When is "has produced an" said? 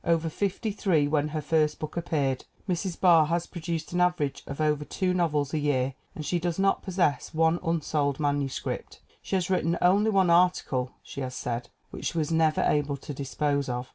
3.27-4.01